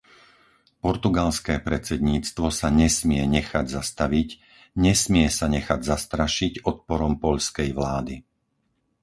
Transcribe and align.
Portugalské 0.85 1.55
predsedníctvo 1.69 2.45
sa 2.59 2.69
nesmie 2.81 3.21
nechať 3.37 3.65
zastaviť, 3.77 4.29
nesmie 4.85 5.27
sa 5.37 5.45
nechať 5.55 5.79
zastrašiť 5.91 6.53
odporom 6.71 7.13
poľskej 7.25 7.69
vlády. 7.79 8.15